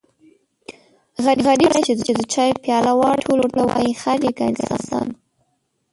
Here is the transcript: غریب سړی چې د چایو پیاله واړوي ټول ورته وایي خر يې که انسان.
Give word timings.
غریب 1.47 1.71
سړی 1.75 1.95
چې 2.07 2.13
د 2.15 2.21
چایو 2.33 2.61
پیاله 2.63 2.91
واړوي 2.95 3.23
ټول 3.25 3.39
ورته 3.41 3.61
وایي 3.65 3.93
خر 4.01 4.19
يې 4.25 4.31
که 4.37 4.43
انسان. 4.51 5.07